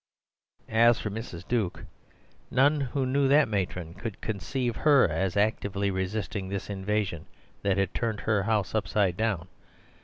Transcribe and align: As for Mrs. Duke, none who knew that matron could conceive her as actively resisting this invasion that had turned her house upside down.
As 0.67 0.99
for 0.99 1.11
Mrs. 1.11 1.47
Duke, 1.47 1.83
none 2.49 2.81
who 2.81 3.05
knew 3.05 3.27
that 3.27 3.47
matron 3.47 3.93
could 3.93 4.19
conceive 4.19 4.77
her 4.77 5.07
as 5.07 5.37
actively 5.37 5.91
resisting 5.91 6.49
this 6.49 6.71
invasion 6.71 7.27
that 7.61 7.77
had 7.77 7.93
turned 7.93 8.21
her 8.21 8.41
house 8.41 8.73
upside 8.73 9.15
down. 9.15 9.47